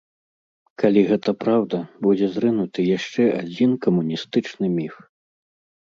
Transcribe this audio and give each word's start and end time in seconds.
Калі 0.83 1.01
гэта 1.11 1.33
праўда, 1.43 1.77
будзе 2.07 2.27
зрынуты 2.37 2.87
яшчэ 2.97 3.23
адзін 3.43 3.79
камуністычны 3.87 4.67
міф. 4.79 4.95